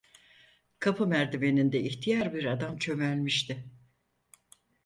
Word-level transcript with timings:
Kapı 0.79 1.07
merdiveninde 1.07 1.79
ihtiyar 1.83 2.33
bir 2.33 2.45
adam 2.45 2.77
çömelmişti. 2.77 3.63